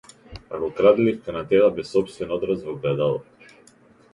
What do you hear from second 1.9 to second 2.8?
сопствен одраз во